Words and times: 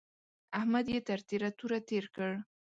احمد 0.59 0.85
يې 0.93 0.99
تر 1.07 1.19
تېره 1.27 1.49
توره 1.57 1.79
تېر 1.89 2.05
کړ. 2.15 2.31